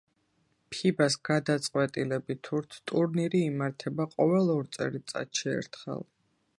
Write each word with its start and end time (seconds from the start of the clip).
ფიბას 0.75 1.17
გადაწყვეტილებით 1.29 2.51
ტურნირი 2.93 3.45
იმართება 3.51 4.11
ყოველ 4.17 4.53
ორ 4.57 4.73
წელიწადში 4.79 5.55
ერთხელ. 5.57 6.07